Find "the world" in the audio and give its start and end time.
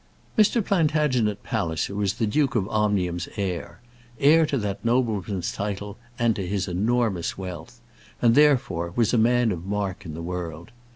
10.15-10.71